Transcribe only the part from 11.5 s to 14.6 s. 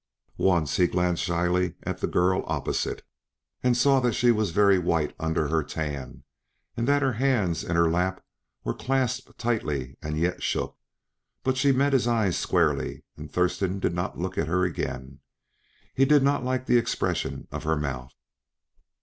she met his eyes squarely, and Thurston did not look at